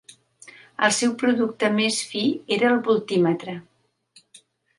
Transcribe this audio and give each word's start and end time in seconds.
El 0.87 0.95
seu 0.99 1.13
producte 1.23 1.69
més 1.75 1.99
fi 2.15 2.23
era 2.57 2.73
el 2.75 2.81
voltímetre. 2.89 3.55